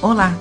[0.00, 0.32] Olá!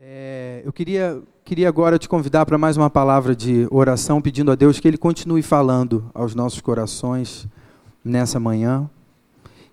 [0.00, 1.22] É, eu queria,
[1.52, 4.96] queria agora te convidar para mais uma palavra de oração, pedindo a Deus que Ele
[4.96, 7.46] continue falando aos nossos corações
[8.02, 8.88] nessa manhã.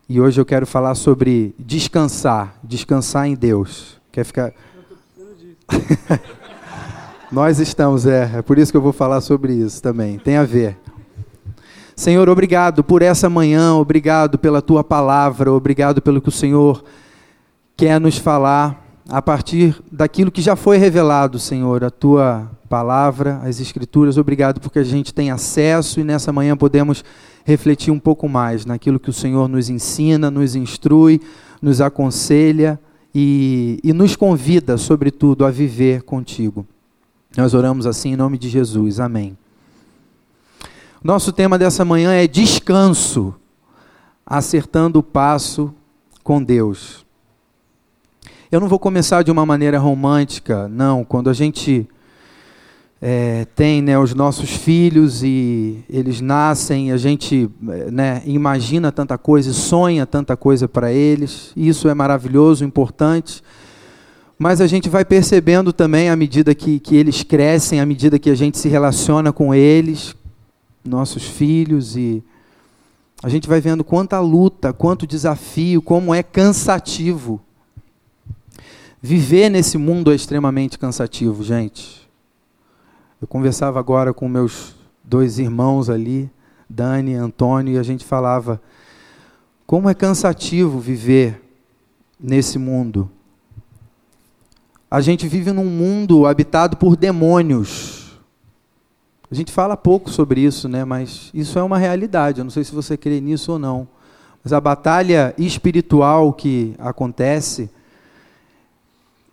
[0.10, 3.98] E hoje eu quero falar sobre descansar, descansar em Deus.
[4.12, 4.52] Quer ficar.
[7.32, 10.44] Nós estamos, é, é por isso que eu vou falar sobre isso também, tem a
[10.44, 10.78] ver.
[11.96, 16.84] Senhor, obrigado por essa manhã, obrigado pela tua palavra, obrigado pelo que o Senhor
[17.78, 23.60] quer nos falar a partir daquilo que já foi revelado, Senhor, a tua palavra, as
[23.60, 24.18] escrituras.
[24.18, 27.04] Obrigado porque a gente tem acesso e nessa manhã podemos
[27.44, 31.20] refletir um pouco mais naquilo que o Senhor nos ensina, nos instrui,
[31.60, 32.80] nos aconselha
[33.14, 36.66] e, e nos convida, sobretudo, a viver contigo.
[37.36, 39.00] Nós oramos assim em nome de Jesus.
[39.00, 39.36] Amém.
[41.04, 43.34] Nosso tema dessa manhã é descanso,
[44.24, 45.74] acertando o passo
[46.24, 47.09] com Deus.
[48.52, 51.04] Eu não vou começar de uma maneira romântica, não.
[51.06, 51.88] Quando a gente
[53.00, 59.54] é, tem né, os nossos filhos e eles nascem, a gente né, imagina tanta coisa,
[59.54, 63.44] sonha tanta coisa para eles, isso é maravilhoso, importante,
[64.36, 68.32] mas a gente vai percebendo também à medida que, que eles crescem, à medida que
[68.32, 70.16] a gente se relaciona com eles,
[70.84, 72.24] nossos filhos, e
[73.22, 77.40] a gente vai vendo quanta luta, quanto desafio, como é cansativo.
[79.02, 82.10] Viver nesse mundo é extremamente cansativo, gente.
[83.22, 86.30] Eu conversava agora com meus dois irmãos ali,
[86.70, 88.62] Dani e Antônio, e a gente falava
[89.66, 91.42] como é cansativo viver
[92.20, 93.10] nesse mundo.
[94.92, 98.20] A gente vive num mundo habitado por demônios.
[99.32, 100.84] A gente fala pouco sobre isso, né?
[100.84, 102.40] Mas isso é uma realidade.
[102.40, 103.88] Eu não sei se você crê nisso ou não.
[104.44, 107.70] Mas a batalha espiritual que acontece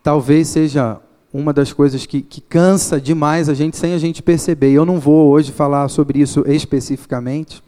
[0.06, 1.00] talvez seja
[1.32, 4.70] uma das coisas que, que cansa demais a gente sem a gente perceber.
[4.70, 7.60] Eu não vou hoje falar sobre isso especificamente,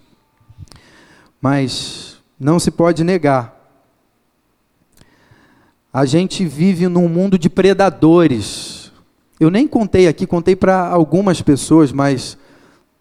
[1.40, 3.58] mas não se pode negar.
[5.92, 8.92] A gente vive num mundo de predadores.
[9.40, 12.38] Eu nem contei aqui, contei para algumas pessoas, mas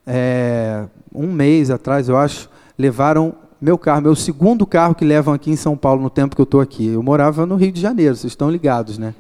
[0.03, 5.51] é, um mês atrás, eu acho, levaram meu carro, meu segundo carro que levam aqui
[5.51, 6.87] em São Paulo no tempo que eu estou aqui.
[6.87, 9.13] Eu morava no Rio de Janeiro, vocês estão ligados, né?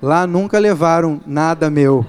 [0.00, 2.06] Lá nunca levaram nada meu.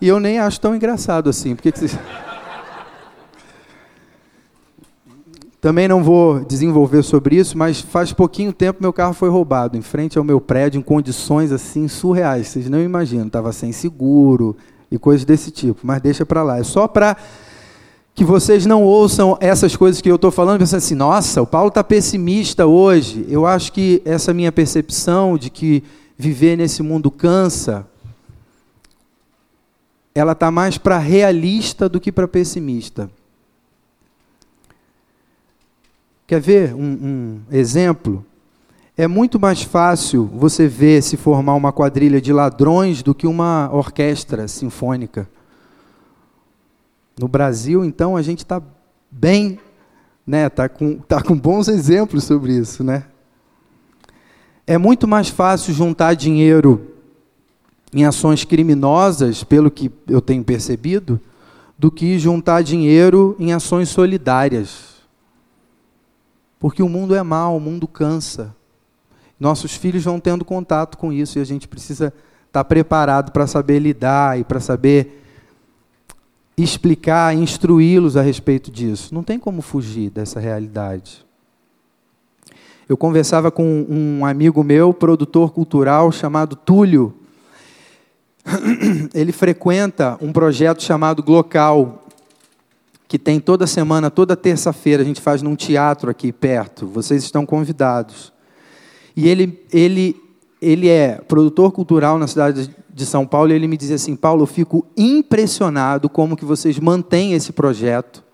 [0.00, 1.54] E eu nem acho tão engraçado assim.
[1.54, 1.98] Porque vocês...
[5.60, 9.82] Também não vou desenvolver sobre isso, mas faz pouquinho tempo meu carro foi roubado em
[9.82, 12.46] frente ao meu prédio em condições assim surreais.
[12.46, 14.56] Vocês não imaginam, estava sem seguro
[14.88, 15.80] e coisas desse tipo.
[15.82, 16.58] Mas deixa para lá.
[16.58, 17.16] É só para
[18.14, 21.68] que vocês não ouçam essas coisas que eu estou falando pensando assim, nossa, o Paulo
[21.68, 23.26] está pessimista hoje.
[23.28, 25.82] Eu acho que essa minha percepção de que
[26.18, 27.86] viver nesse mundo cansa,
[30.12, 33.08] ela está mais para realista do que para pessimista.
[36.26, 38.26] Quer ver um, um, exemplo?
[38.96, 43.70] É muito mais fácil você ver se formar uma quadrilha de ladrões do que uma
[43.72, 45.28] orquestra sinfônica.
[47.18, 48.60] No Brasil, então, a gente está
[49.10, 49.58] bem,
[50.26, 50.48] né?
[50.48, 53.04] Tá com, tá com bons exemplos sobre isso, né?
[54.68, 56.92] É muito mais fácil juntar dinheiro
[57.90, 61.18] em ações criminosas, pelo que eu tenho percebido,
[61.78, 64.96] do que juntar dinheiro em ações solidárias.
[66.60, 68.54] Porque o mundo é mau, o mundo cansa.
[69.40, 72.12] Nossos filhos vão tendo contato com isso e a gente precisa
[72.46, 75.24] estar preparado para saber lidar e para saber
[76.58, 79.14] explicar, instruí-los a respeito disso.
[79.14, 81.26] Não tem como fugir dessa realidade.
[82.88, 87.14] Eu conversava com um amigo meu, produtor cultural, chamado Túlio.
[89.12, 92.06] Ele frequenta um projeto chamado Glocal,
[93.06, 96.86] que tem toda semana, toda terça-feira, a gente faz num teatro aqui perto.
[96.86, 98.32] Vocês estão convidados.
[99.14, 100.16] E ele, ele,
[100.60, 104.44] ele é produtor cultural na cidade de São Paulo e ele me dizia assim, Paulo,
[104.44, 108.24] eu fico impressionado como que vocês mantêm esse projeto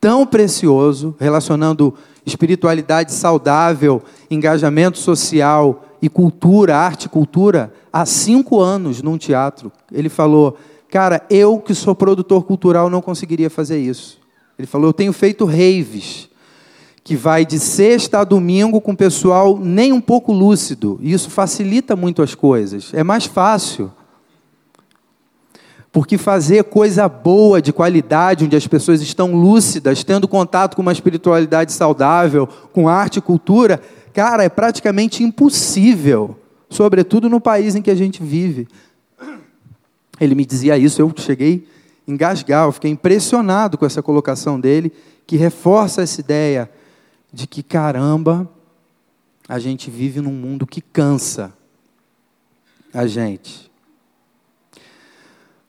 [0.00, 1.94] tão precioso, relacionando
[2.24, 9.70] espiritualidade saudável, engajamento social e cultura, arte e cultura, há cinco anos num teatro.
[9.92, 10.56] Ele falou:
[10.88, 14.18] Cara, eu que sou produtor cultural não conseguiria fazer isso.
[14.58, 16.28] Ele falou: Eu tenho feito raves,
[17.02, 20.98] que vai de sexta a domingo com pessoal nem um pouco lúcido.
[21.02, 22.92] E isso facilita muito as coisas.
[22.92, 23.90] É mais fácil.
[25.92, 30.92] Porque fazer coisa boa, de qualidade, onde as pessoas estão lúcidas, tendo contato com uma
[30.92, 33.80] espiritualidade saudável, com arte e cultura,
[34.12, 36.38] cara, é praticamente impossível,
[36.68, 38.68] sobretudo no país em que a gente vive.
[40.20, 41.66] Ele me dizia isso, eu cheguei
[42.66, 44.92] eu fiquei impressionado com essa colocação dele,
[45.26, 46.68] que reforça essa ideia
[47.32, 48.50] de que, caramba,
[49.48, 51.52] a gente vive num mundo que cansa
[52.92, 53.69] a gente.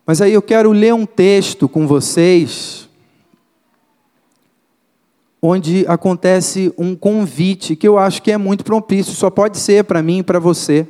[0.05, 2.89] Mas aí eu quero ler um texto com vocês,
[5.41, 10.01] onde acontece um convite que eu acho que é muito propício, só pode ser para
[10.01, 10.87] mim e para você,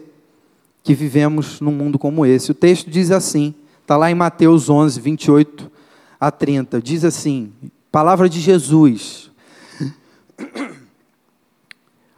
[0.84, 2.52] que vivemos num mundo como esse.
[2.52, 5.72] O texto diz assim, está lá em Mateus 11, 28
[6.20, 7.52] a 30, diz assim:
[7.92, 9.32] Palavra de Jesus.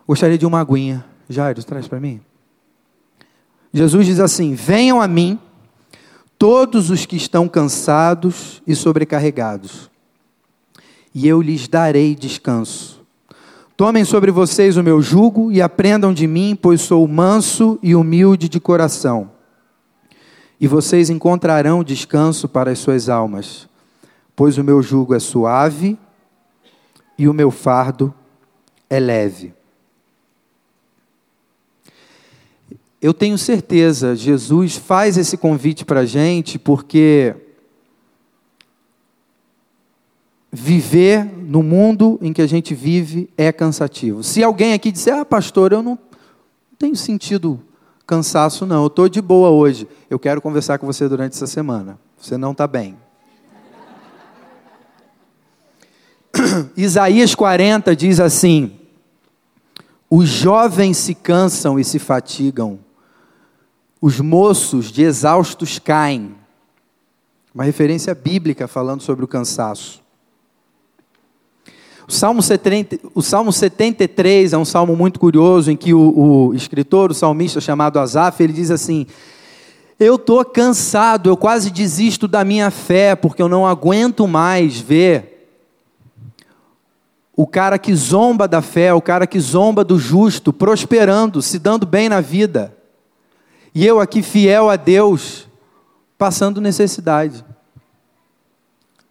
[0.06, 1.06] Gostaria de uma aguinha.
[1.30, 2.22] Jairo, traz para mim.
[3.74, 5.40] Jesus diz assim: Venham a mim
[6.38, 9.90] todos os que estão cansados e sobrecarregados,
[11.14, 13.02] e eu lhes darei descanso.
[13.76, 18.48] Tomem sobre vocês o meu jugo e aprendam de mim, pois sou manso e humilde
[18.48, 19.32] de coração.
[20.60, 23.68] E vocês encontrarão descanso para as suas almas,
[24.36, 25.98] pois o meu jugo é suave
[27.18, 28.14] e o meu fardo
[28.90, 29.54] é leve.
[33.04, 37.36] Eu tenho certeza, Jesus faz esse convite para a gente porque
[40.50, 44.24] viver no mundo em que a gente vive é cansativo.
[44.24, 46.00] Se alguém aqui disser, ah, pastor, eu não
[46.80, 47.60] tenho sentido
[48.08, 52.00] cansaço, não, eu estou de boa hoje, eu quero conversar com você durante essa semana.
[52.18, 52.98] Você não está bem.
[56.78, 58.80] Isaías 40 diz assim:
[60.10, 62.80] Os jovens se cansam e se fatigam
[64.04, 66.36] os moços de exaustos caem.
[67.56, 70.04] Uma referência bíblica falando sobre o cansaço.
[72.06, 76.54] O Salmo, 70, o Salmo 73 é um salmo muito curioso em que o, o
[76.54, 79.08] escritor, o salmista chamado Asaf, ele diz assim:
[79.98, 85.48] Eu estou cansado, eu quase desisto da minha fé, porque eu não aguento mais ver
[87.38, 91.86] o cara que zomba da fé, o cara que zomba do justo, prosperando, se dando
[91.86, 92.83] bem na vida.
[93.76, 95.48] E eu aqui fiel a Deus,
[96.18, 97.44] passando necessidade.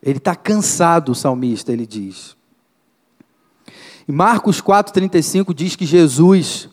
[0.02, 2.36] Ele está cansado, o salmista, ele diz.
[4.06, 6.68] E Marcos 4,35 diz que Jesus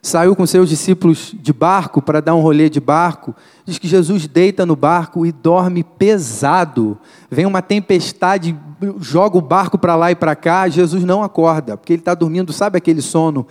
[0.00, 3.34] saiu com seus discípulos de barco para dar um rolê de barco.
[3.64, 6.98] Diz que Jesus deita no barco e dorme pesado.
[7.30, 8.58] Vem uma tempestade,
[8.98, 10.68] joga o barco para lá e para cá.
[10.68, 12.52] Jesus não acorda, porque ele está dormindo.
[12.52, 13.46] Sabe aquele sono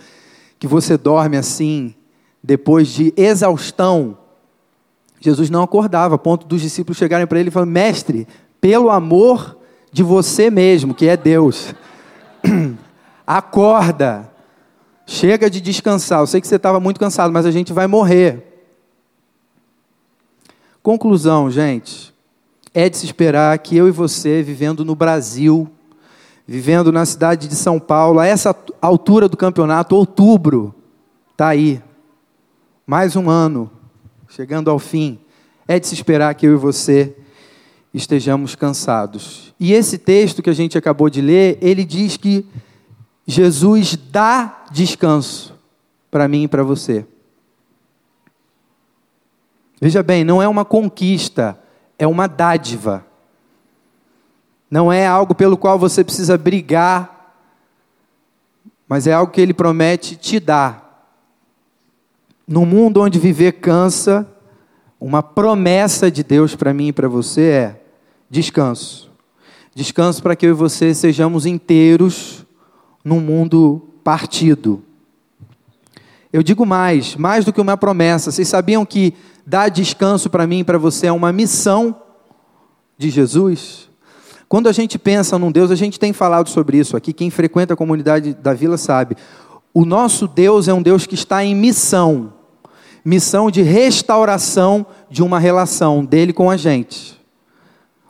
[0.58, 1.94] que você dorme assim,
[2.42, 4.18] depois de exaustão,
[5.20, 8.26] Jesus não acordava, a ponto dos discípulos chegarem para ele e falarem: Mestre,
[8.60, 9.56] pelo amor
[9.92, 11.74] de você mesmo, que é Deus,
[13.26, 14.30] acorda,
[15.06, 16.20] chega de descansar.
[16.20, 18.48] Eu sei que você estava muito cansado, mas a gente vai morrer.
[20.82, 22.12] Conclusão, gente,
[22.74, 25.70] é de se esperar que eu e você, vivendo no Brasil,
[26.44, 30.74] vivendo na cidade de São Paulo, a essa altura do campeonato, outubro,
[31.30, 31.80] está aí,
[32.86, 33.70] mais um ano
[34.28, 35.18] chegando ao fim,
[35.68, 37.14] é de se esperar que eu e você
[37.92, 39.54] estejamos cansados.
[39.60, 42.46] E esse texto que a gente acabou de ler, ele diz que
[43.26, 45.54] Jesus dá descanso
[46.10, 47.06] para mim e para você.
[49.80, 51.58] Veja bem, não é uma conquista,
[51.98, 53.04] é uma dádiva.
[54.70, 57.36] Não é algo pelo qual você precisa brigar,
[58.88, 60.81] mas é algo que ele promete te dar.
[62.46, 64.26] No mundo onde viver cansa,
[65.00, 67.80] uma promessa de Deus para mim e para você é
[68.28, 69.10] descanso.
[69.74, 72.44] Descanso para que eu e você sejamos inteiros
[73.04, 74.82] num mundo partido.
[76.32, 78.30] Eu digo mais, mais do que uma promessa.
[78.30, 79.14] Vocês sabiam que
[79.46, 81.94] dar descanso para mim e para você é uma missão
[82.96, 83.90] de Jesus?
[84.48, 87.74] Quando a gente pensa num Deus, a gente tem falado sobre isso aqui, quem frequenta
[87.74, 89.16] a comunidade da vila sabe.
[89.74, 92.32] O nosso Deus é um Deus que está em missão
[93.04, 97.20] missão de restauração de uma relação dele com a gente.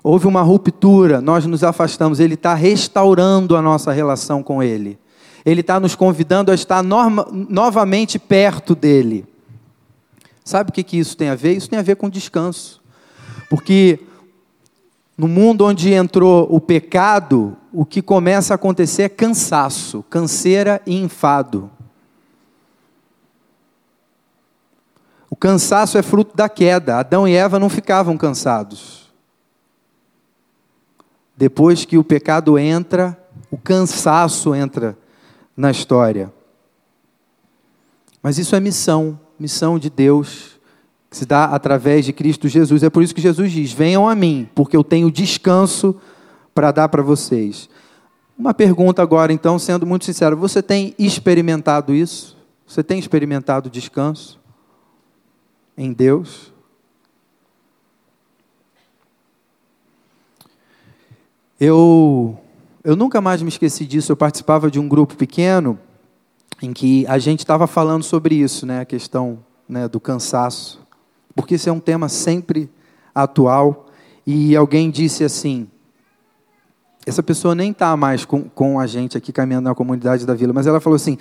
[0.03, 4.99] Houve uma ruptura, nós nos afastamos, ele está restaurando a nossa relação com ele.
[5.45, 9.25] Ele está nos convidando a estar norma, novamente perto dele.
[10.45, 11.57] Sabe o que, que isso tem a ver?
[11.57, 12.81] Isso tem a ver com descanso.
[13.49, 14.01] Porque
[15.17, 20.97] No mundo onde entrou o pecado, o que começa a acontecer é cansaço, canseira e
[20.97, 21.71] enfado.
[25.29, 26.99] O cansaço é fruto da queda.
[26.99, 29.11] Adão e Eva não ficavam cansados.
[31.37, 33.19] Depois que o pecado entra,
[33.51, 34.97] o cansaço entra
[35.57, 36.33] na história.
[38.23, 40.61] Mas isso é missão, missão de Deus,
[41.13, 42.83] que se dá através de Cristo Jesus.
[42.83, 45.95] É por isso que Jesus diz: Venham a mim, porque eu tenho descanso
[46.55, 47.69] para dar para vocês.
[48.37, 52.35] Uma pergunta agora, então, sendo muito sincero: você tem experimentado isso?
[52.67, 54.41] Você tem experimentado descanso
[55.77, 56.51] em Deus?
[61.61, 62.39] Eu,
[62.83, 64.11] eu nunca mais me esqueci disso.
[64.11, 65.79] Eu participava de um grupo pequeno
[66.63, 70.82] em que a gente estava falando sobre isso, né, a questão né, do cansaço,
[71.35, 72.71] porque isso é um tema sempre
[73.15, 73.87] atual.
[74.27, 75.69] E alguém disse assim:
[77.07, 80.53] essa pessoa nem está mais com, com a gente aqui caminhando na comunidade da vila,
[80.53, 81.19] mas ela falou assim: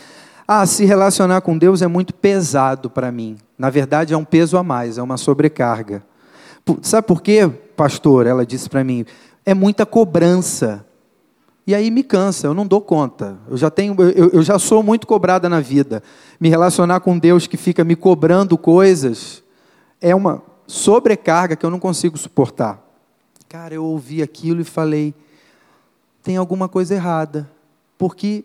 [0.47, 3.37] ah, se relacionar com Deus é muito pesado para mim.
[3.57, 6.03] Na verdade, é um peso a mais, é uma sobrecarga.
[6.81, 8.27] Sabe por quê, pastor?
[8.27, 9.05] Ela disse para mim:
[9.45, 10.85] é muita cobrança.
[11.65, 13.37] E aí me cansa, eu não dou conta.
[13.49, 16.01] Eu já tenho, eu, eu já sou muito cobrada na vida.
[16.39, 19.40] Me relacionar com Deus que fica me cobrando coisas
[20.01, 22.81] é uma sobrecarga que eu não consigo suportar.
[23.47, 25.13] Cara, eu ouvi aquilo e falei:
[26.23, 27.49] tem alguma coisa errada.
[27.97, 28.43] Porque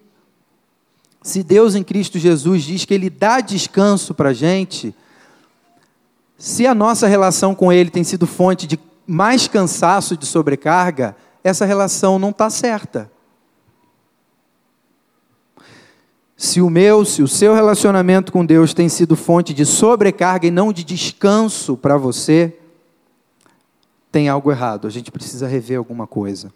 [1.23, 4.95] se Deus em Cristo Jesus diz que Ele dá descanso para a gente,
[6.37, 11.65] se a nossa relação com Ele tem sido fonte de mais cansaço, de sobrecarga, essa
[11.65, 13.11] relação não está certa.
[16.37, 20.51] Se o meu, se o seu relacionamento com Deus tem sido fonte de sobrecarga e
[20.51, 22.55] não de descanso para você,
[24.13, 24.87] tem algo errado.
[24.87, 26.53] A gente precisa rever alguma coisa.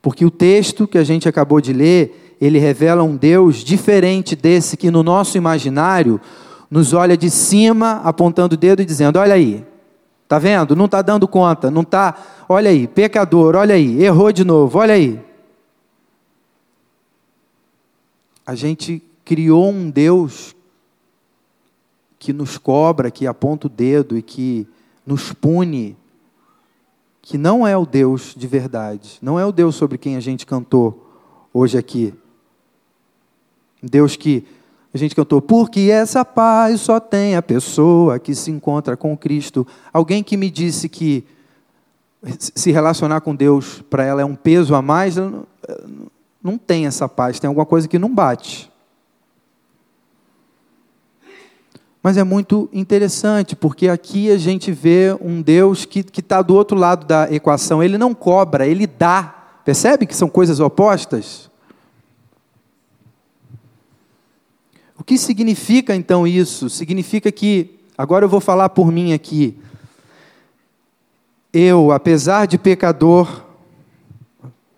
[0.00, 4.76] Porque o texto que a gente acabou de ler, ele revela um Deus diferente desse
[4.76, 6.20] que no nosso imaginário
[6.70, 9.64] nos olha de cima, apontando o dedo e dizendo: Olha aí,
[10.28, 10.74] tá vendo?
[10.74, 12.16] Não está dando conta, não está.
[12.48, 15.31] Olha aí, pecador, olha aí, errou de novo, olha aí.
[18.46, 20.54] A gente criou um Deus
[22.18, 24.66] que nos cobra, que aponta o dedo e que
[25.06, 25.96] nos pune,
[27.20, 30.46] que não é o Deus de verdade, não é o Deus sobre quem a gente
[30.46, 31.10] cantou
[31.52, 32.14] hoje aqui.
[33.82, 34.44] Deus que
[34.94, 39.66] a gente cantou, porque essa paz só tem a pessoa que se encontra com Cristo.
[39.92, 41.24] Alguém que me disse que
[42.38, 45.16] se relacionar com Deus para ela é um peso a mais,
[46.42, 48.70] não, tem essa paz, tem alguma coisa que não bate.
[52.02, 56.76] Mas é muito interessante, porque aqui a gente vê um Deus que está do outro
[56.76, 57.80] lado da equação.
[57.80, 59.22] Ele não cobra, ele dá.
[59.64, 61.48] Percebe que são coisas opostas?
[64.98, 66.68] O que significa então isso?
[66.68, 69.56] Significa que, agora eu vou falar por mim aqui,
[71.52, 73.44] eu, apesar de pecador,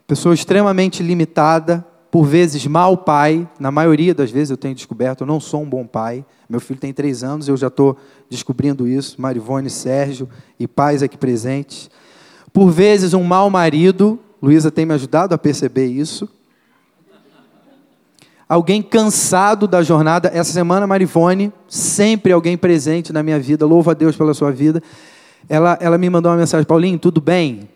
[0.07, 5.27] pessoa extremamente limitada, por vezes mau pai, na maioria das vezes eu tenho descoberto, eu
[5.27, 6.25] não sou um bom pai.
[6.49, 7.97] Meu filho tem três anos, eu já estou
[8.31, 9.21] descobrindo isso.
[9.21, 11.91] Marivone, Sérgio e pais aqui presentes.
[12.53, 16.29] Por vezes um mau marido, Luísa tem me ajudado a perceber isso
[18.49, 20.31] alguém cansado da jornada.
[20.33, 24.83] Essa semana, Marivone, sempre alguém presente na minha vida, louvo a Deus pela sua vida.
[25.49, 27.69] Ela, ela me mandou uma mensagem, Paulinho, tudo bem?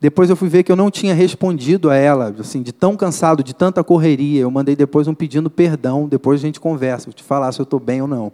[0.00, 3.42] Depois eu fui ver que eu não tinha respondido a ela, assim, de tão cansado,
[3.42, 4.42] de tanta correria.
[4.42, 7.64] Eu mandei depois um pedindo perdão, depois a gente conversa, vou te falar se eu
[7.64, 8.32] estou bem ou não.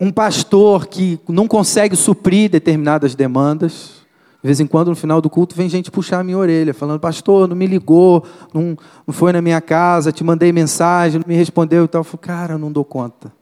[0.00, 4.00] Um pastor que não consegue suprir determinadas demandas,
[4.42, 7.00] de vez em quando, no final do culto, vem gente puxar a minha orelha, falando:
[7.00, 11.34] Pastor, não me ligou, não, não foi na minha casa, te mandei mensagem, não me
[11.34, 12.00] respondeu e tal.
[12.00, 13.39] Eu falo, Cara, eu não dou conta.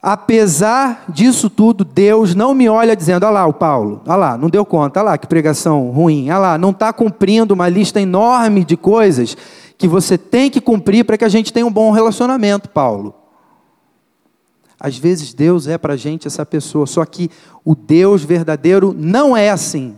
[0.00, 4.48] Apesar disso tudo, Deus não me olha dizendo: Olha lá, o Paulo, olha lá, não
[4.48, 8.64] deu conta, olha lá, que pregação ruim, olha lá, não está cumprindo uma lista enorme
[8.64, 9.36] de coisas
[9.76, 13.14] que você tem que cumprir para que a gente tenha um bom relacionamento, Paulo.
[14.78, 17.28] Às vezes Deus é para a gente essa pessoa, só que
[17.64, 19.96] o Deus verdadeiro não é assim.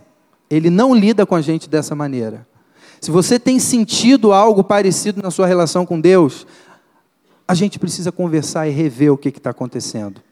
[0.48, 2.46] Ele não lida com a gente dessa maneira.
[3.00, 6.46] Se você tem sentido algo parecido na sua relação com Deus,
[7.50, 10.22] a gente precisa conversar e rever o que está acontecendo.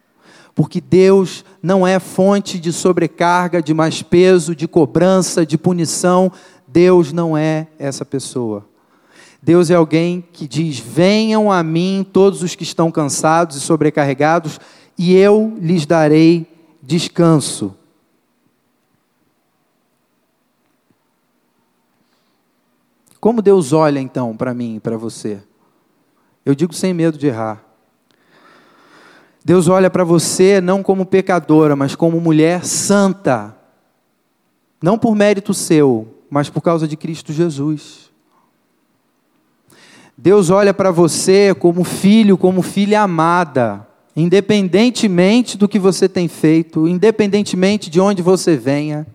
[0.55, 6.31] Porque Deus não é fonte de sobrecarga, de mais peso, de cobrança, de punição.
[6.65, 8.65] Deus não é essa pessoa.
[9.43, 14.61] Deus é alguém que diz: Venham a mim todos os que estão cansados e sobrecarregados,
[14.97, 16.47] e eu lhes darei
[16.81, 17.75] descanso.
[23.19, 25.41] Como Deus olha então para mim e para você?
[26.49, 27.63] Eu digo sem medo de errar.
[29.45, 33.55] Deus olha para você não como pecadora, mas como mulher santa.
[34.83, 38.11] Não por mérito seu, mas por causa de Cristo Jesus.
[40.17, 43.87] Deus olha para você como filho, como filha amada,
[44.17, 49.07] independentemente do que você tem feito, independentemente de onde você venha.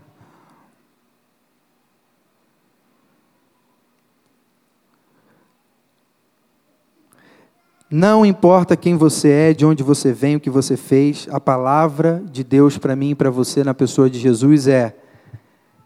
[7.95, 12.23] Não importa quem você é, de onde você vem, o que você fez, a palavra
[12.25, 14.95] de Deus para mim e para você na pessoa de Jesus é: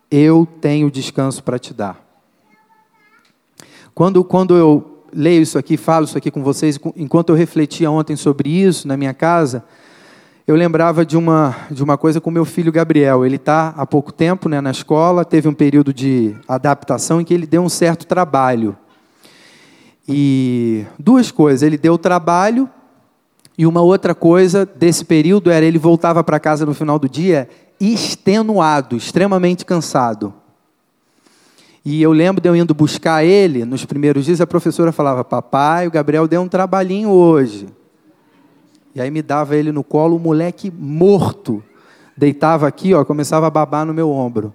[0.10, 2.02] Eu tenho descanso para te dar.
[3.94, 8.16] Quando, quando eu leio isso aqui, falo isso aqui com vocês, enquanto eu refletia ontem
[8.16, 9.66] sobre isso na minha casa,
[10.48, 13.26] eu lembrava de uma, de uma coisa com meu filho Gabriel.
[13.26, 17.34] Ele está há pouco tempo né, na escola, teve um período de adaptação em que
[17.34, 18.78] ele deu um certo trabalho.
[20.08, 22.70] E duas coisas, ele deu trabalho,
[23.58, 27.50] e uma outra coisa desse período era ele voltava para casa no final do dia
[27.80, 30.34] extenuado, extremamente cansado.
[31.84, 35.88] E eu lembro de eu indo buscar ele nos primeiros dias, a professora falava: Papai,
[35.88, 37.68] o Gabriel deu um trabalhinho hoje.
[38.94, 41.64] E aí me dava ele no colo, o moleque morto.
[42.16, 44.54] Deitava aqui, ó, começava a babar no meu ombro.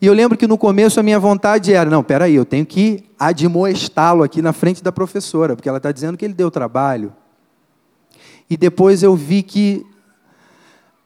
[0.00, 3.04] E eu lembro que no começo a minha vontade era: não, peraí, eu tenho que
[3.18, 7.12] admoestá-lo aqui na frente da professora, porque ela está dizendo que ele deu trabalho.
[8.48, 9.86] E depois eu vi que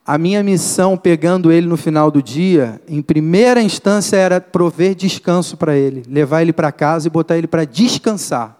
[0.04, 5.56] a minha missão, pegando ele no final do dia, em primeira instância era prover descanso
[5.56, 8.56] para ele, levar ele para casa e botar ele para descansar.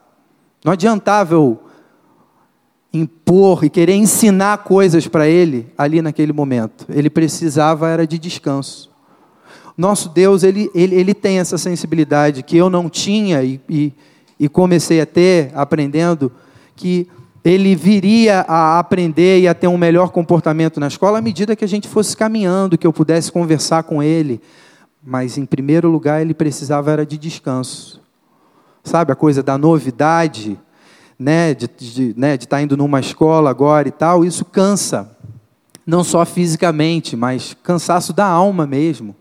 [0.62, 1.58] Não adiantava eu
[2.92, 6.86] impor e querer ensinar coisas para ele ali naquele momento.
[6.88, 8.87] Ele precisava era de descanso.
[9.78, 13.92] Nosso Deus, ele, ele, ele tem essa sensibilidade que eu não tinha e, e,
[14.40, 16.32] e comecei a ter, aprendendo,
[16.74, 17.06] que
[17.44, 21.64] ele viria a aprender e a ter um melhor comportamento na escola à medida que
[21.64, 24.40] a gente fosse caminhando, que eu pudesse conversar com ele.
[25.00, 28.00] Mas, em primeiro lugar, ele precisava era de descanso.
[28.82, 30.58] Sabe a coisa da novidade,
[31.16, 35.16] né, de estar né, de tá indo numa escola agora e tal, isso cansa.
[35.86, 39.14] Não só fisicamente, mas cansaço da alma mesmo.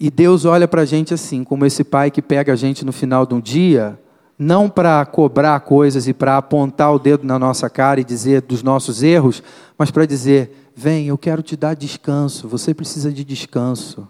[0.00, 2.92] E Deus olha para a gente assim, como esse pai que pega a gente no
[2.92, 3.98] final de um dia,
[4.38, 8.62] não para cobrar coisas e para apontar o dedo na nossa cara e dizer dos
[8.62, 9.42] nossos erros,
[9.76, 14.08] mas para dizer: vem, eu quero te dar descanso, você precisa de descanso.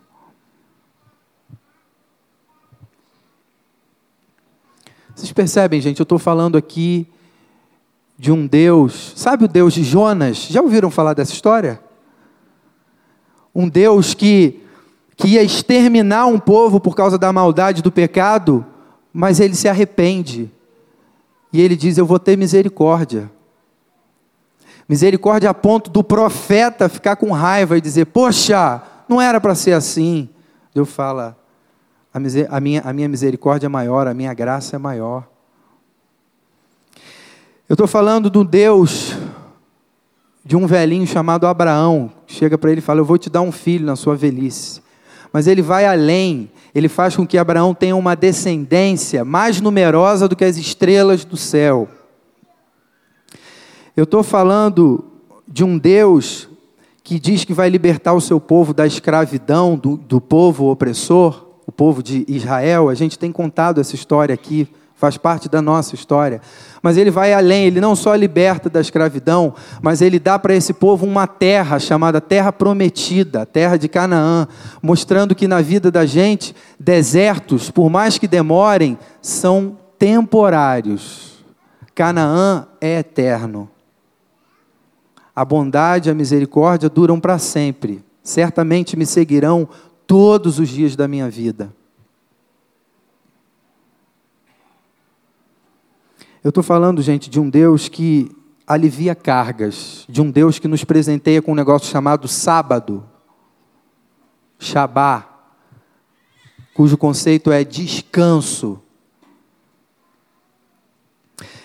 [5.15, 7.09] Vocês percebem, gente, eu estou falando aqui
[8.17, 10.47] de um Deus, sabe o Deus de Jonas?
[10.49, 11.81] Já ouviram falar dessa história?
[13.55, 14.63] Um Deus que
[15.19, 18.65] que ia exterminar um povo por causa da maldade do pecado,
[19.13, 20.49] mas ele se arrepende.
[21.53, 23.29] E ele diz: Eu vou ter misericórdia.
[24.89, 29.73] Misericórdia a ponto do profeta ficar com raiva e dizer: Poxa, não era para ser
[29.73, 30.29] assim.
[30.73, 31.37] Deus fala:
[32.49, 35.29] a, minha, a minha misericórdia é maior, a minha graça é maior.
[37.69, 39.17] Eu estou falando do Deus
[40.45, 42.13] de um velhinho chamado Abraão.
[42.25, 44.87] Chega para ele e fala: Eu vou te dar um filho na sua velhice
[45.33, 46.51] mas ele vai além.
[46.75, 51.37] Ele faz com que Abraão tenha uma descendência mais numerosa do que as estrelas do
[51.37, 51.89] céu.
[53.97, 55.05] Eu estou falando
[55.47, 56.49] de um Deus
[57.03, 61.73] que diz que vai libertar o seu povo da escravidão do, do povo opressor, o
[61.73, 62.89] povo de Israel.
[62.89, 66.41] A gente tem contado essa história aqui faz parte da nossa história.
[66.83, 70.73] Mas ele vai além, ele não só liberta da escravidão, mas ele dá para esse
[70.73, 74.49] povo uma terra chamada Terra Prometida, terra de Canaã,
[74.83, 81.45] mostrando que na vida da gente, desertos, por mais que demorem, são temporários.
[81.95, 83.71] Canaã é eterno.
[85.35, 88.05] A bondade e a misericórdia duram para sempre.
[88.25, 89.69] Certamente me seguirão
[90.09, 91.73] todos os dias da minha vida.
[96.49, 98.35] Eu estou falando, gente, de um Deus que
[98.67, 103.05] alivia cargas, de um Deus que nos presenteia com um negócio chamado sábado,
[104.59, 105.29] Shabá,
[106.73, 108.81] cujo conceito é descanso.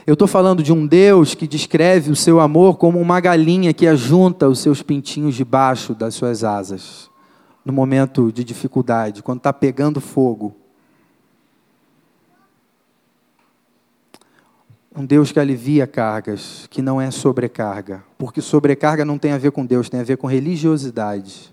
[0.06, 3.88] Eu estou falando de um Deus que descreve o seu amor como uma galinha que
[3.88, 7.10] ajunta os seus pintinhos debaixo das suas asas,
[7.63, 10.62] no momento de dificuldade, quando está pegando fogo.
[14.95, 18.03] Um Deus que alivia cargas, que não é sobrecarga.
[18.15, 21.51] Porque sobrecarga não tem a ver com Deus, tem a ver com religiosidade.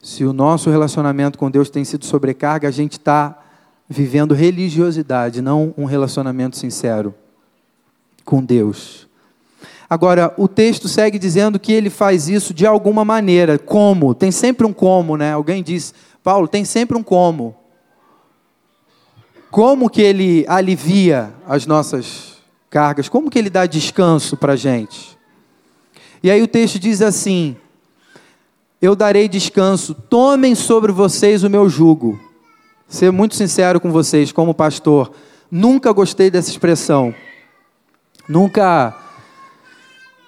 [0.00, 3.38] Se o nosso relacionamento com Deus tem sido sobrecarga, a gente está
[3.86, 7.14] vivendo religiosidade, não um relacionamento sincero
[8.24, 9.06] com Deus.
[9.88, 13.58] Agora, o texto segue dizendo que ele faz isso de alguma maneira.
[13.58, 14.14] Como?
[14.14, 15.34] Tem sempre um como, né?
[15.34, 17.54] Alguém diz, Paulo, tem sempre um como.
[19.52, 22.38] Como que ele alivia as nossas
[22.70, 23.06] cargas?
[23.06, 25.18] Como que ele dá descanso para a gente?
[26.22, 27.54] E aí o texto diz assim:
[28.80, 32.18] Eu darei descanso, tomem sobre vocês o meu jugo.
[32.88, 35.12] Ser muito sincero com vocês, como pastor,
[35.50, 37.14] nunca gostei dessa expressão.
[38.26, 38.96] Nunca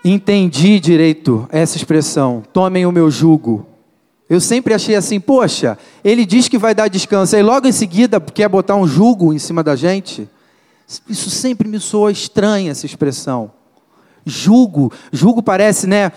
[0.05, 2.43] entendi direito essa expressão.
[2.53, 3.67] Tomem o meu jugo.
[4.29, 8.19] Eu sempre achei assim, poxa, ele diz que vai dar descanso, aí logo em seguida
[8.21, 10.29] quer botar um jugo em cima da gente.
[11.09, 13.53] Isso sempre me soa estranha, essa expressão.
[14.25, 16.11] Julgo, julgo parece, né?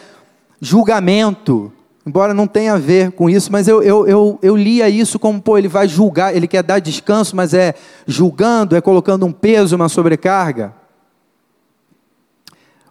[0.62, 1.72] Julgamento,
[2.06, 5.42] embora não tenha a ver com isso, mas eu, eu, eu, eu lia isso como,
[5.42, 9.76] pô, ele vai julgar, ele quer dar descanso, mas é julgando, é colocando um peso,
[9.76, 10.74] uma sobrecarga.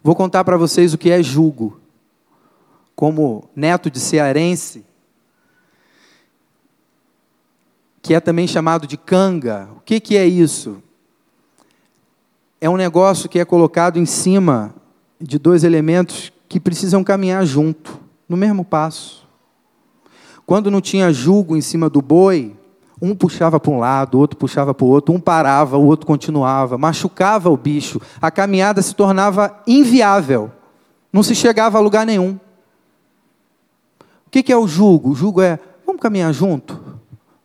[0.02, 1.80] Vou contar para vocês o que é julgo.
[2.94, 4.84] Como neto de cearense,
[8.06, 9.68] que é também chamado de canga.
[9.76, 10.80] O que, que é isso?
[12.60, 14.72] É um negócio que é colocado em cima
[15.20, 19.26] de dois elementos que precisam caminhar junto, no mesmo passo.
[20.46, 22.54] Quando não tinha jugo em cima do boi,
[23.02, 26.06] um puxava para um lado, o outro puxava para o outro, um parava, o outro
[26.06, 30.52] continuava, machucava o bicho, a caminhada se tornava inviável,
[31.12, 32.38] não se chegava a lugar nenhum.
[34.28, 35.10] O que é o jugo?
[35.10, 36.85] O jugo é, vamos caminhar junto?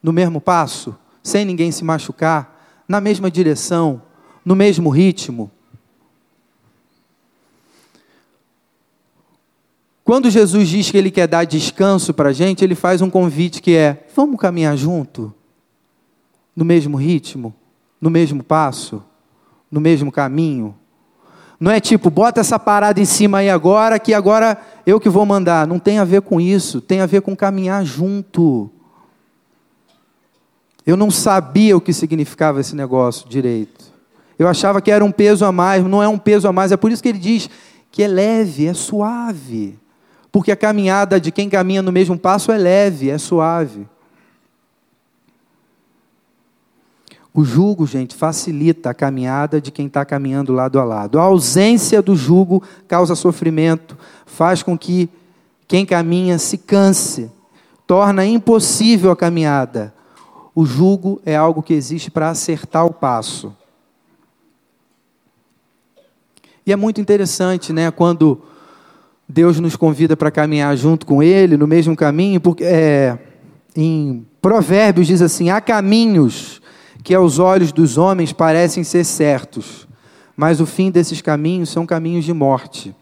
[0.01, 4.01] No mesmo passo, sem ninguém se machucar, na mesma direção,
[4.43, 5.51] no mesmo ritmo.
[10.03, 13.61] Quando Jesus diz que Ele quer dar descanso para a gente, Ele faz um convite
[13.61, 15.33] que é: vamos caminhar junto,
[16.55, 17.53] no mesmo ritmo,
[17.99, 19.03] no mesmo passo,
[19.71, 20.75] no mesmo caminho.
[21.59, 25.25] Não é tipo, bota essa parada em cima aí agora, que agora eu que vou
[25.27, 25.67] mandar.
[25.67, 28.71] Não tem a ver com isso, tem a ver com caminhar junto.
[30.85, 33.91] Eu não sabia o que significava esse negócio direito.
[34.37, 36.77] Eu achava que era um peso a mais, não é um peso a mais, é
[36.77, 37.49] por isso que ele diz
[37.91, 39.77] que é leve, é suave.
[40.31, 43.85] Porque a caminhada de quem caminha no mesmo passo é leve, é suave.
[47.33, 51.19] O jugo, gente, facilita a caminhada de quem está caminhando lado a lado.
[51.19, 55.09] A ausência do jugo causa sofrimento, faz com que
[55.67, 57.31] quem caminha se canse,
[57.87, 59.93] torna impossível a caminhada.
[60.53, 63.55] O jugo é algo que existe para acertar o passo.
[66.65, 68.41] E é muito interessante, né, quando
[69.27, 73.17] Deus nos convida para caminhar junto com Ele, no mesmo caminho, porque é,
[73.75, 76.61] em Provérbios diz assim: há caminhos
[77.03, 79.87] que aos olhos dos homens parecem ser certos,
[80.35, 82.95] mas o fim desses caminhos são caminhos de morte.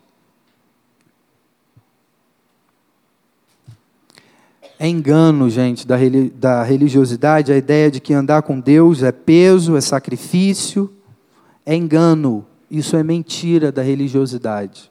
[4.82, 5.98] É engano, gente, da,
[6.36, 10.90] da religiosidade, a ideia de que andar com Deus é peso, é sacrifício.
[11.66, 14.90] É engano, isso é mentira da religiosidade.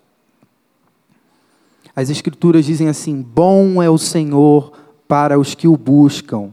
[1.97, 4.73] As Escrituras dizem assim: bom é o Senhor
[5.09, 6.51] para os que o buscam.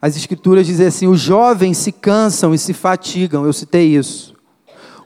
[0.00, 4.34] As Escrituras dizem assim: os jovens se cansam e se fatigam, eu citei isso.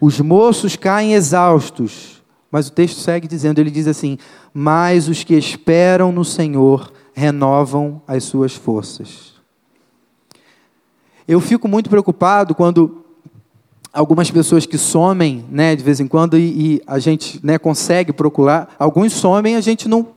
[0.00, 2.22] Os moços caem exaustos.
[2.50, 4.18] Mas o texto segue dizendo: ele diz assim:
[4.52, 9.34] mas os que esperam no Senhor renovam as suas forças.
[11.26, 13.04] Eu fico muito preocupado quando
[13.92, 18.12] algumas pessoas que somem, né, de vez em quando, e, e a gente né, consegue
[18.12, 20.08] procurar, alguns somem, a gente não,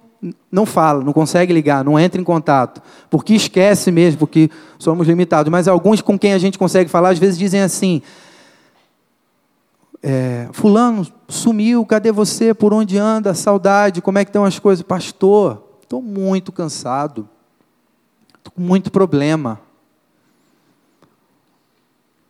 [0.52, 5.52] não fala, não consegue ligar, não entra em contato, porque esquece mesmo, porque somos limitados.
[5.52, 8.02] Mas alguns com quem a gente consegue falar, às vezes dizem assim:
[10.02, 12.54] é, Fulano sumiu, cadê você?
[12.54, 13.36] Por onde anda?
[13.36, 14.82] Saudade, como é que estão as coisas?
[14.82, 17.30] Pastor, Estou muito cansado.
[18.38, 19.58] Estou com muito problema.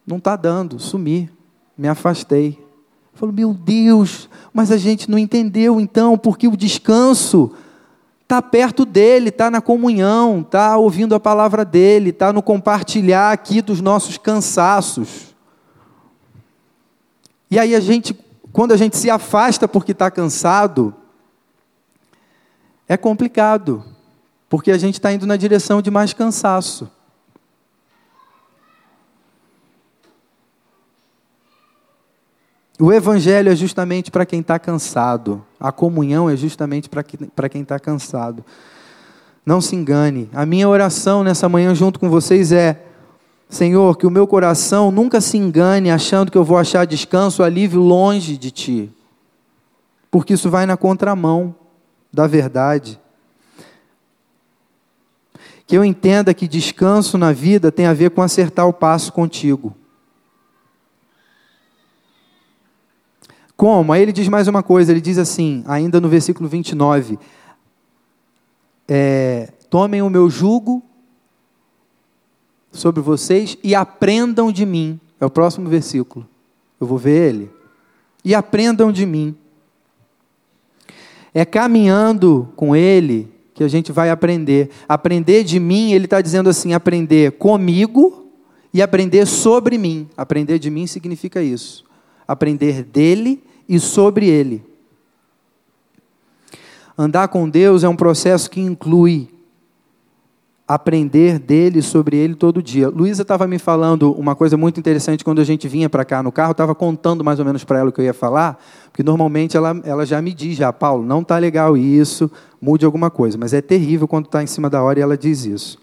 [0.05, 1.27] Não está dando, sumi,
[1.75, 2.63] me afastei.
[3.15, 7.51] Falou, meu Deus, mas a gente não entendeu então, porque o descanso
[8.21, 13.59] está perto dele, está na comunhão, está ouvindo a palavra dele, está no compartilhar aqui
[13.59, 15.35] dos nossos cansaços.
[17.49, 18.15] E aí a gente,
[18.53, 20.93] quando a gente se afasta porque está cansado,
[22.87, 23.83] é complicado,
[24.49, 26.89] porque a gente está indo na direção de mais cansaço.
[32.79, 35.43] O evangelho é justamente para quem está cansado.
[35.59, 38.45] A comunhão é justamente para quem está cansado.
[39.43, 40.29] Não se engane.
[40.31, 42.85] A minha oração nessa manhã junto com vocês é:
[43.49, 47.81] Senhor, que o meu coração nunca se engane achando que eu vou achar descanso, alívio
[47.81, 48.91] longe de Ti.
[50.11, 51.55] Porque isso vai na contramão
[52.17, 52.99] da verdade.
[55.67, 59.77] Que eu entenda que descanso na vida tem a ver com acertar o passo contigo.
[63.55, 63.93] Como?
[63.93, 67.19] Aí ele diz mais uma coisa, ele diz assim, ainda no versículo 29,
[68.87, 70.81] é, tomem o meu jugo
[72.71, 74.99] sobre vocês e aprendam de mim.
[75.19, 76.27] É o próximo versículo.
[76.79, 77.51] Eu vou ver ele.
[78.25, 79.37] E aprendam de mim.
[81.37, 84.71] É caminhando com ele que a gente vai aprender.
[84.89, 88.31] Aprender de mim, ele está dizendo assim: aprender comigo
[88.73, 90.09] e aprender sobre mim.
[90.17, 91.85] Aprender de mim significa isso.
[92.27, 94.63] Aprender dele e sobre ele.
[96.97, 99.29] Andar com Deus é um processo que inclui
[100.67, 102.89] aprender dele sobre ele todo dia.
[102.89, 106.31] Luísa estava me falando uma coisa muito interessante quando a gente vinha para cá no
[106.31, 109.55] carro, estava contando mais ou menos para ela o que eu ia falar, porque normalmente
[109.55, 112.29] ela, ela já me diz, já, Paulo, não está legal isso,
[112.61, 115.45] mude alguma coisa, mas é terrível quando está em cima da hora e ela diz
[115.45, 115.79] isso.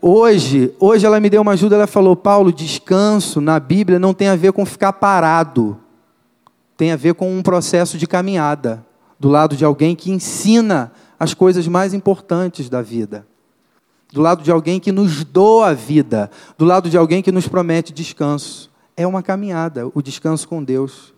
[0.00, 4.28] Hoje, hoje ela me deu uma ajuda, ela falou, Paulo, descanso na Bíblia não tem
[4.28, 5.78] a ver com ficar parado
[6.82, 8.84] tem a ver com um processo de caminhada
[9.16, 10.90] do lado de alguém que ensina
[11.22, 13.24] as coisas mais importantes da vida.
[14.12, 17.46] Do lado de alguém que nos doa a vida, do lado de alguém que nos
[17.46, 18.68] promete descanso.
[18.96, 21.14] É uma caminhada, o descanso com Deus.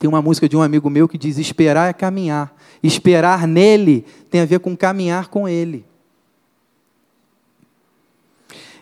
[0.00, 2.52] Tem uma música de um amigo meu que diz: esperar é caminhar.
[2.82, 5.84] Esperar nele tem a ver com caminhar com ele.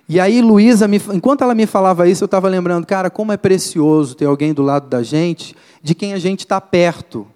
[0.09, 4.15] E aí, Luísa, enquanto ela me falava isso, eu estava lembrando, cara, como é precioso
[4.15, 7.27] ter alguém do lado da gente, de quem a gente está perto.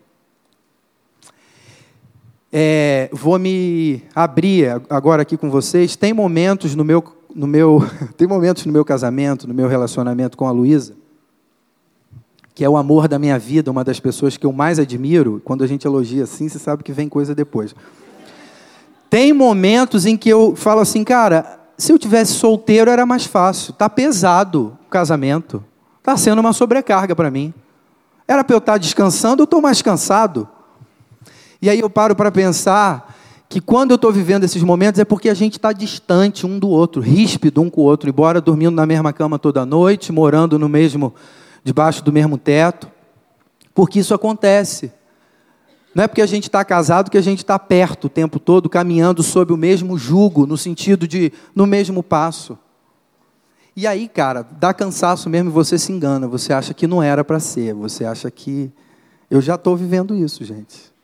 [2.53, 5.97] É, vou me abrir agora aqui com vocês.
[5.97, 7.03] Tem momentos no meu,
[7.35, 7.85] no meu,
[8.17, 10.95] tem momentos no meu casamento, no meu relacionamento com a Luísa,
[12.55, 15.43] que é o amor da minha vida, uma das pessoas que eu mais admiro.
[15.45, 17.75] Quando a gente elogia assim, você sabe que vem coisa depois.
[19.11, 23.73] Tem momentos em que eu falo assim, cara, se eu tivesse solteiro era mais fácil.
[23.73, 25.63] Está pesado o casamento.
[25.99, 27.53] Está sendo uma sobrecarga para mim.
[28.27, 30.49] Era para eu estar tá descansando, eu estou mais cansado.
[31.61, 33.14] E aí eu paro para pensar
[33.49, 36.69] que quando eu estou vivendo esses momentos é porque a gente está distante um do
[36.69, 40.69] outro, ríspido um com o outro, embora dormindo na mesma cama toda noite, morando no
[40.69, 41.14] mesmo,
[41.62, 42.90] debaixo do mesmo teto,
[43.75, 44.92] porque isso acontece.
[45.95, 48.69] Não é porque a gente está casado que a gente está perto o tempo todo,
[48.69, 52.59] caminhando sob o mesmo jugo, no sentido de no mesmo passo.
[53.75, 56.27] E aí, cara, dá cansaço mesmo e você se engana.
[56.27, 57.75] Você acha que não era para ser.
[57.75, 58.71] Você acha que.
[59.31, 60.96] Eu já estou vivendo isso, gente.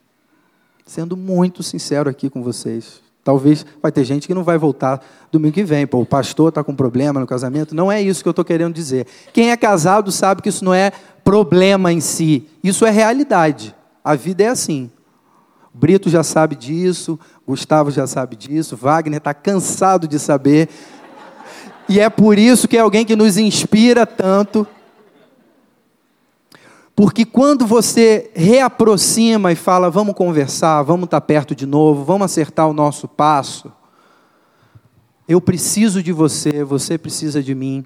[0.84, 3.00] Sendo muito sincero aqui com vocês.
[3.24, 5.86] Talvez vai ter gente que não vai voltar domingo que vem.
[5.86, 7.74] Pô, o pastor está com problema no casamento.
[7.74, 9.06] Não é isso que eu estou querendo dizer.
[9.32, 10.90] Quem é casado sabe que isso não é
[11.22, 12.48] problema em si.
[12.64, 13.74] Isso é realidade.
[14.02, 14.90] A vida é assim.
[15.72, 20.68] Brito já sabe disso, Gustavo já sabe disso, Wagner está cansado de saber.
[21.88, 24.66] E é por isso que é alguém que nos inspira tanto.
[26.94, 32.26] Porque quando você reaproxima e fala, vamos conversar, vamos estar tá perto de novo, vamos
[32.26, 33.72] acertar o nosso passo,
[35.26, 37.84] eu preciso de você, você precisa de mim.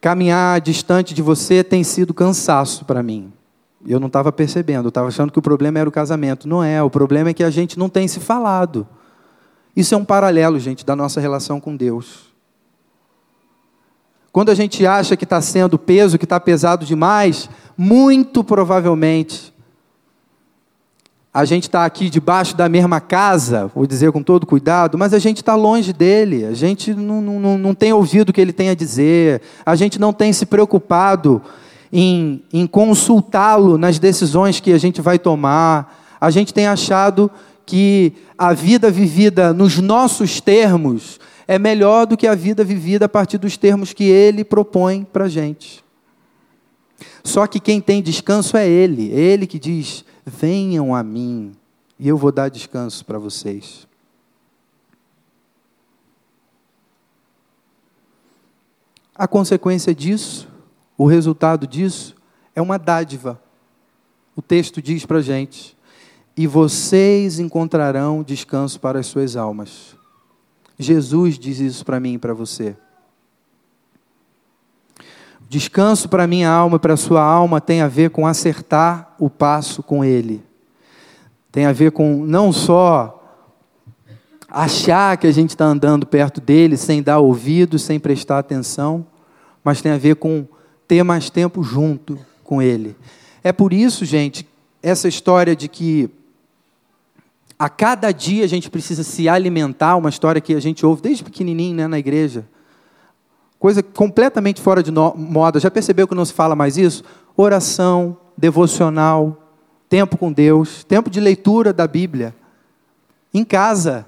[0.00, 3.32] Caminhar distante de você tem sido cansaço para mim.
[3.86, 6.48] Eu não estava percebendo, eu estava achando que o problema era o casamento.
[6.48, 8.86] Não é, o problema é que a gente não tem se falado.
[9.76, 12.33] Isso é um paralelo, gente, da nossa relação com Deus.
[14.34, 19.54] Quando a gente acha que está sendo peso, que está pesado demais, muito provavelmente
[21.32, 25.20] a gente está aqui debaixo da mesma casa, vou dizer com todo cuidado, mas a
[25.20, 28.70] gente está longe dele, a gente não, não, não tem ouvido o que ele tem
[28.70, 31.40] a dizer, a gente não tem se preocupado
[31.92, 36.16] em, em consultá-lo nas decisões que a gente vai tomar.
[36.20, 37.30] A gente tem achado
[37.64, 43.08] que a vida vivida nos nossos termos é melhor do que a vida vivida a
[43.08, 45.84] partir dos termos que ele propõe para a gente.
[47.22, 51.52] Só que quem tem descanso é ele, é ele que diz: venham a mim
[51.98, 53.86] e eu vou dar descanso para vocês.
[59.14, 60.48] A consequência disso
[60.96, 62.14] o resultado disso
[62.54, 63.40] é uma dádiva.
[64.36, 65.76] O texto diz para a gente:
[66.36, 69.96] e vocês encontrarão descanso para as suas almas.
[70.78, 72.76] Jesus diz isso para mim e para você.
[75.48, 79.82] Descanso para minha alma e para sua alma tem a ver com acertar o passo
[79.82, 80.42] com Ele.
[81.52, 83.20] Tem a ver com não só
[84.54, 89.04] achar que a gente está andando perto dele sem dar ouvido, sem prestar atenção,
[89.64, 90.46] mas tem a ver com
[90.86, 92.96] ter mais tempo junto com ele.
[93.42, 94.46] É por isso, gente,
[94.82, 96.08] essa história de que
[97.58, 101.24] a cada dia a gente precisa se alimentar, uma história que a gente ouve desde
[101.24, 102.46] pequenininho né, na igreja.
[103.58, 105.58] Coisa completamente fora de moda.
[105.60, 107.02] Já percebeu que não se fala mais isso?
[107.36, 109.40] Oração, devocional,
[109.88, 112.34] tempo com Deus, tempo de leitura da Bíblia.
[113.32, 114.06] Em casa.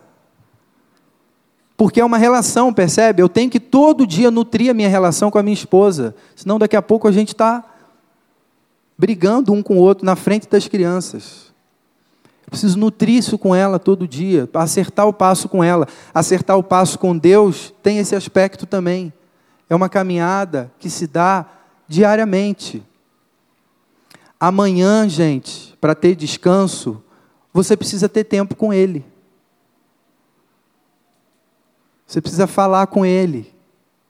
[1.77, 3.23] Porque é uma relação, percebe?
[3.23, 6.15] Eu tenho que todo dia nutrir a minha relação com a minha esposa.
[6.35, 7.65] Senão daqui a pouco a gente está
[8.99, 11.46] brigando um com o outro na frente das crianças.
[12.49, 15.87] Preciso nutrir isso com ela todo dia, acertar o passo com ela.
[16.15, 19.13] Acertar o passo com Deus tem esse aspecto também.
[19.69, 21.45] É uma caminhada que se dá
[21.89, 22.83] diariamente.
[24.39, 27.03] Amanhã, gente, para ter descanso,
[27.53, 29.05] você precisa ter tempo com Ele.
[32.07, 33.53] Você precisa falar com Ele.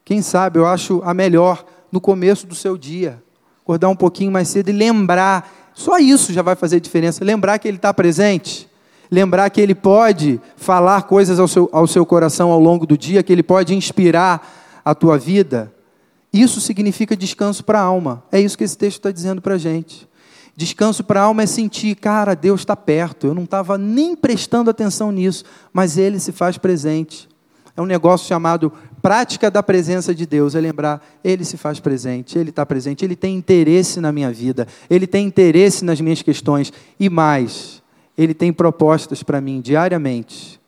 [0.05, 3.22] Quem sabe, eu acho a melhor no começo do seu dia.
[3.62, 5.66] Acordar um pouquinho mais cedo e lembrar.
[5.77, 7.23] Só isso já vai fazer diferença.
[7.23, 8.67] Lembrar que Ele está presente.
[9.11, 13.23] Lembrar que Ele pode falar coisas ao seu, ao seu coração ao longo do dia,
[13.23, 15.71] que Ele pode inspirar a tua vida.
[16.33, 18.25] Isso significa descanso para a alma.
[18.33, 20.09] É isso que esse texto está dizendo para a gente.
[20.57, 23.27] Descanso para a alma é sentir, cara, Deus está perto.
[23.27, 27.29] Eu não estava nem prestando atenção nisso, mas Ele se faz presente.
[27.77, 28.73] É um negócio chamado
[29.07, 30.57] prática da presença de Deus.
[30.57, 34.66] É lembrar, Ele se faz presente, Ele está presente, Ele tem interesse na minha vida,
[34.90, 36.73] Ele tem interesse nas minhas questões.
[36.99, 37.81] E mais,
[38.19, 40.61] Ele tem propostas para mim diariamente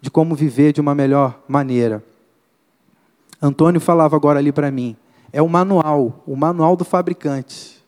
[0.00, 2.04] de como viver de uma melhor maneira.
[3.40, 4.96] Antônio falava agora ali para mim.
[5.32, 7.82] É o manual, o manual do fabricante.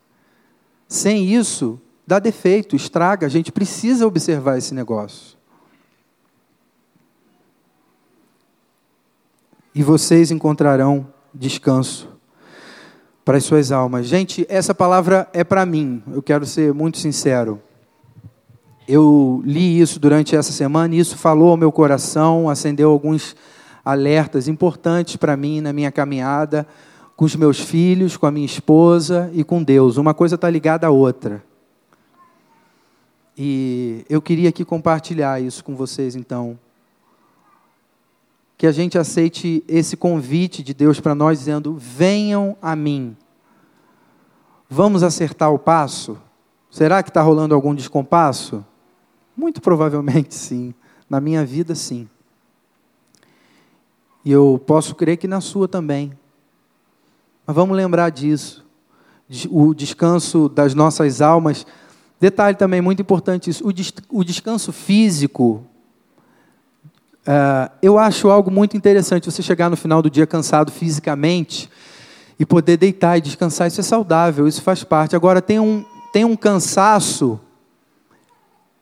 [0.89, 3.29] Sem isso, dá defeito, estraga.
[3.29, 5.34] A gente precisa observar esse negócio.
[9.75, 12.09] E vocês encontrarão descanso
[13.25, 14.07] para as suas almas.
[14.07, 17.61] Gente, essa palavra é para mim, eu quero ser muito sincero.
[18.87, 23.35] Eu li isso durante essa semana e isso falou ao meu coração, acendeu alguns
[23.85, 26.67] alertas importantes para mim na minha caminhada
[27.17, 29.97] com os meus filhos, com a minha esposa e com Deus.
[29.97, 31.43] Uma coisa está ligada à outra.
[33.37, 36.59] E eu queria aqui compartilhar isso com vocês, então
[38.65, 43.15] que a gente aceite esse convite de Deus para nós, dizendo: venham a mim.
[44.71, 46.17] Vamos acertar o passo?
[46.71, 48.65] Será que está rolando algum descompasso?
[49.37, 50.73] Muito provavelmente sim.
[51.11, 52.09] Na minha vida, sim.
[54.25, 56.15] E eu posso crer que na sua também.
[57.47, 58.65] Mas vamos lembrar disso.
[59.51, 61.67] O descanso das nossas almas.
[62.19, 63.63] Detalhe também muito importante isso.
[64.09, 65.67] O descanso físico
[67.27, 71.71] Uh, eu acho algo muito interessante você chegar no final do dia cansado fisicamente
[72.39, 73.67] e poder deitar e descansar.
[73.67, 75.17] Isso é saudável, isso faz parte.
[75.17, 77.41] Agora, tem um, tem um cansaço,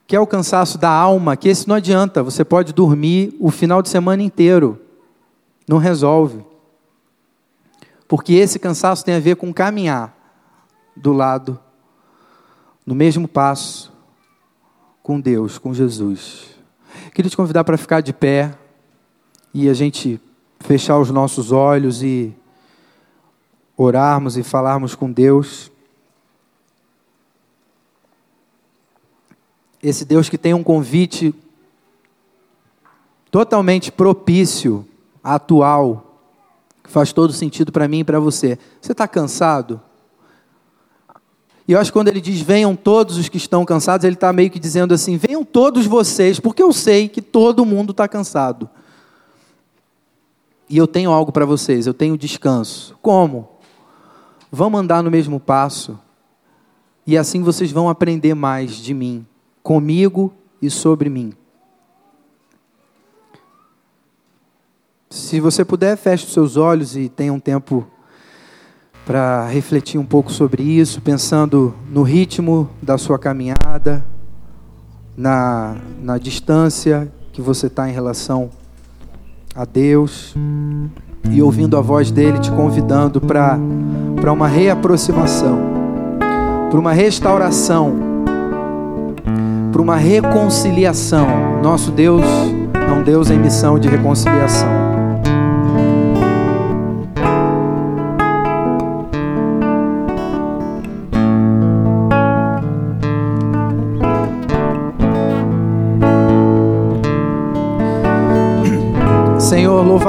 [0.06, 2.22] que é o cansaço da alma, que esse não adianta.
[2.22, 4.80] Você pode dormir o final de semana inteiro,
[5.68, 6.44] não resolve.
[8.08, 10.14] Porque esse cansaço tem a ver com caminhar
[10.96, 11.58] do lado,
[12.84, 13.92] no mesmo passo,
[15.02, 16.51] com Deus, com Jesus.
[17.14, 18.54] Queria te convidar para ficar de pé
[19.52, 20.18] e a gente
[20.60, 22.34] fechar os nossos olhos e
[23.76, 25.70] orarmos e falarmos com Deus.
[29.82, 31.34] Esse Deus que tem um convite
[33.30, 34.88] totalmente propício,
[35.22, 36.18] atual,
[36.82, 38.58] que faz todo sentido para mim e para você.
[38.80, 39.82] Você está cansado?
[41.66, 44.32] E eu acho que quando ele diz venham todos os que estão cansados, ele está
[44.32, 48.68] meio que dizendo assim: venham todos vocês, porque eu sei que todo mundo está cansado.
[50.68, 52.96] E eu tenho algo para vocês, eu tenho descanso.
[53.02, 53.48] Como?
[54.50, 55.98] Vamos andar no mesmo passo,
[57.06, 59.26] e assim vocês vão aprender mais de mim,
[59.62, 61.32] comigo e sobre mim.
[65.08, 67.86] Se você puder, feche os seus olhos e tenha um tempo
[69.04, 74.04] para refletir um pouco sobre isso, pensando no ritmo da sua caminhada,
[75.16, 78.50] na, na distância que você está em relação
[79.54, 80.34] a Deus
[81.30, 85.58] e ouvindo a voz dele te convidando para uma reaproximação,
[86.70, 87.94] para uma restauração,
[89.70, 91.60] para uma reconciliação.
[91.62, 92.24] Nosso Deus
[92.74, 94.81] é um Deus em missão de reconciliação.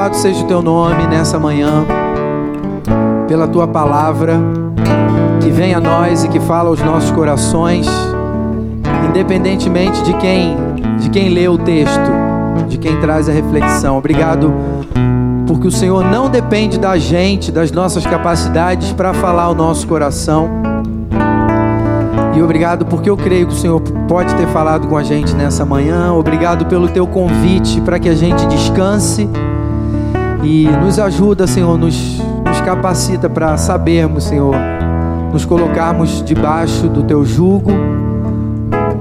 [0.04, 1.86] Louvado seja o teu nome nessa manhã,
[3.26, 4.38] pela tua palavra
[5.42, 7.88] que vem a nós e que fala aos nossos corações,
[9.08, 10.58] independentemente de quem,
[11.00, 12.12] de quem lê o texto,
[12.68, 13.98] de quem traz a reflexão.
[13.98, 14.54] Obrigado
[15.48, 20.50] porque o Senhor não depende da gente, das nossas capacidades para falar ao nosso coração.
[22.36, 25.64] E obrigado porque eu creio que o Senhor pode ter falado com a gente nessa
[25.64, 26.12] manhã.
[26.14, 29.30] Obrigado pelo teu convite para que a gente descanse
[30.44, 34.56] e nos ajuda, Senhor, nos, nos capacita para sabermos, Senhor,
[35.32, 37.72] nos colocarmos debaixo do teu jugo,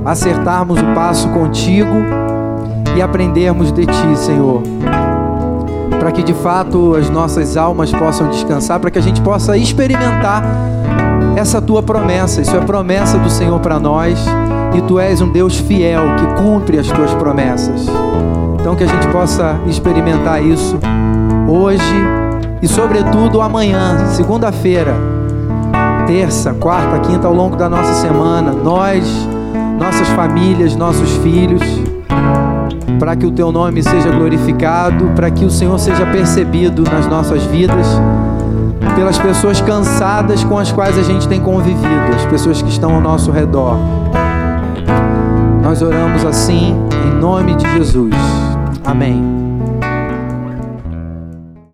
[0.05, 1.97] acertarmos o passo contigo
[2.97, 4.63] e aprendermos de ti, Senhor
[6.03, 10.43] para que de fato as nossas almas possam descansar, para que a gente possa experimentar
[11.37, 12.41] essa tua promessa.
[12.41, 14.19] Isso é promessa do Senhor para nós
[14.75, 17.87] e tu és um Deus fiel que cumpre as tuas promessas.
[18.61, 20.77] Então que a gente possa experimentar isso
[21.53, 21.95] hoje
[22.63, 24.95] e sobretudo amanhã, segunda-feira,
[26.07, 29.05] terça, quarta, quinta ao longo da nossa semana, nós,
[29.79, 31.63] nossas famílias, nossos filhos
[32.99, 37.43] para que o teu nome seja glorificado, para que o Senhor seja percebido nas nossas
[37.47, 37.87] vidas,
[38.95, 43.01] pelas pessoas cansadas com as quais a gente tem convivido, as pessoas que estão ao
[43.01, 43.77] nosso redor.
[45.63, 48.15] Nós oramos assim em nome de Jesus.
[48.85, 49.62] Amém.